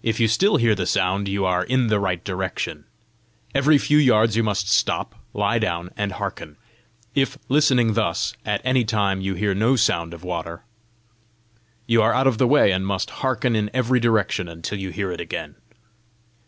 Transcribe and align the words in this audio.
If 0.00 0.20
you 0.20 0.28
still 0.28 0.58
hear 0.58 0.76
the 0.76 0.86
sound, 0.86 1.26
you 1.26 1.44
are 1.44 1.64
in 1.64 1.88
the 1.88 1.98
right 1.98 2.22
direction. 2.22 2.84
Every 3.52 3.78
few 3.78 3.98
yards 3.98 4.36
you 4.36 4.44
must 4.44 4.68
stop, 4.70 5.16
lie 5.34 5.58
down, 5.58 5.90
and 5.96 6.12
hearken. 6.12 6.54
If, 7.16 7.36
listening 7.48 7.94
thus, 7.94 8.32
at 8.44 8.60
any 8.62 8.84
time 8.84 9.20
you 9.20 9.34
hear 9.34 9.56
no 9.56 9.74
sound 9.74 10.14
of 10.14 10.22
water, 10.22 10.62
you 11.84 12.00
are 12.00 12.14
out 12.14 12.28
of 12.28 12.38
the 12.38 12.46
way, 12.46 12.70
and 12.70 12.86
must 12.86 13.10
hearken 13.10 13.56
in 13.56 13.68
every 13.74 13.98
direction 13.98 14.46
until 14.46 14.78
you 14.78 14.90
hear 14.90 15.10
it 15.10 15.20
again. 15.20 15.56